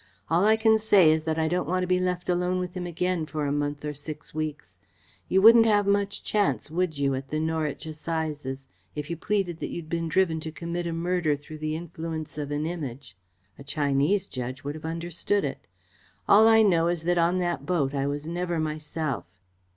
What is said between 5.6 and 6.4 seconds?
have much